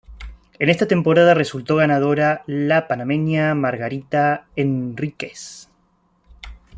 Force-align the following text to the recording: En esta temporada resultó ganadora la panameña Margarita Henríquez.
En 0.57 0.69
esta 0.71 0.87
temporada 0.87 1.35
resultó 1.35 1.75
ganadora 1.75 2.41
la 2.47 2.87
panameña 2.87 3.53
Margarita 3.53 4.47
Henríquez. 4.55 5.69